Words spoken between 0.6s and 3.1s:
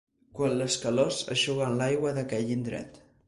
les calors eixuguen l'aigua d'aquell indret.